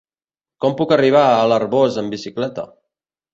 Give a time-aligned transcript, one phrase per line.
[0.63, 2.67] Com puc arribar a l'Arboç amb bicicleta?